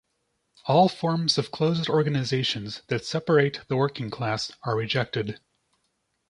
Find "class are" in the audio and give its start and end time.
4.09-4.75